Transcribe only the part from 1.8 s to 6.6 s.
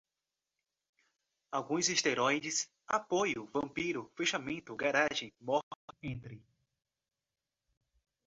esteróides, apoio, vampiro, fechamento, garagem, morte, entre